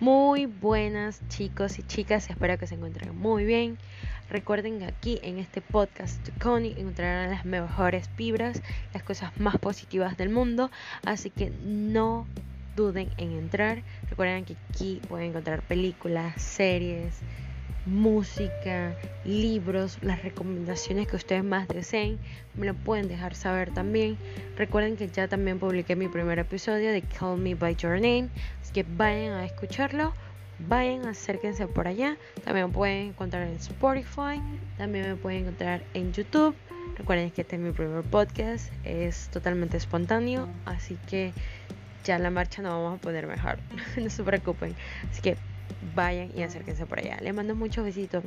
Muy 0.00 0.46
buenas 0.46 1.22
chicos 1.28 1.78
y 1.78 1.84
chicas, 1.84 2.28
espero 2.28 2.58
que 2.58 2.66
se 2.66 2.74
encuentren 2.74 3.16
muy 3.16 3.44
bien. 3.44 3.78
Recuerden 4.28 4.80
que 4.80 4.86
aquí 4.86 5.20
en 5.22 5.38
este 5.38 5.60
podcast 5.60 6.20
de 6.26 6.32
Connie 6.40 6.74
encontrarán 6.76 7.30
las 7.30 7.44
mejores 7.44 8.10
vibras, 8.16 8.60
las 8.92 9.04
cosas 9.04 9.30
más 9.38 9.56
positivas 9.58 10.16
del 10.16 10.30
mundo, 10.30 10.72
así 11.04 11.30
que 11.30 11.50
no 11.62 12.26
duden 12.74 13.08
en 13.18 13.38
entrar. 13.38 13.84
Recuerden 14.10 14.44
que 14.44 14.56
aquí 14.68 15.00
pueden 15.08 15.28
encontrar 15.28 15.62
películas, 15.62 16.42
series, 16.42 17.20
música, 17.86 18.94
libros, 19.24 19.98
las 20.02 20.22
recomendaciones 20.22 21.06
que 21.06 21.16
ustedes 21.16 21.44
más 21.44 21.68
deseen, 21.68 22.18
me 22.54 22.66
lo 22.66 22.74
pueden 22.74 23.08
dejar 23.08 23.34
saber 23.34 23.72
también. 23.72 24.16
Recuerden 24.56 24.96
que 24.96 25.08
ya 25.08 25.28
también 25.28 25.58
publiqué 25.58 25.96
mi 25.96 26.08
primer 26.08 26.38
episodio 26.38 26.92
de 26.92 27.02
Call 27.02 27.38
Me 27.38 27.54
By 27.54 27.76
Your 27.76 27.94
Name, 27.94 28.28
así 28.62 28.72
que 28.72 28.84
vayan 28.96 29.32
a 29.32 29.44
escucharlo, 29.44 30.12
vayan, 30.68 31.06
acérquense 31.06 31.66
por 31.66 31.86
allá. 31.86 32.16
También 32.44 32.66
me 32.66 32.72
pueden 32.72 33.08
encontrar 33.08 33.46
en 33.46 33.56
Spotify, 33.56 34.40
también 34.78 35.08
me 35.08 35.16
pueden 35.16 35.42
encontrar 35.42 35.82
en 35.94 36.12
YouTube. 36.12 36.54
Recuerden 36.96 37.30
que 37.30 37.42
este 37.42 37.56
es 37.56 37.62
mi 37.62 37.72
primer 37.72 38.04
podcast, 38.04 38.72
es 38.84 39.28
totalmente 39.30 39.76
espontáneo, 39.76 40.48
así 40.64 40.96
que 41.08 41.32
ya 42.04 42.18
la 42.18 42.30
marcha 42.30 42.62
no 42.62 42.70
vamos 42.70 42.98
a 42.98 43.00
poder 43.00 43.26
mejor, 43.26 43.58
no 43.96 44.10
se 44.10 44.22
preocupen. 44.22 44.74
Así 45.10 45.20
que 45.20 45.36
vayan 45.94 46.30
y 46.36 46.42
acérquense 46.42 46.86
por 46.86 46.98
allá. 46.98 47.18
Les 47.20 47.34
mando 47.34 47.54
muchos 47.54 47.84
besitos. 47.84 48.24